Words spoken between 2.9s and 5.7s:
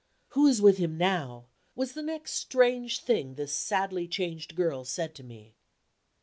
thing this sadly changed girl said to me.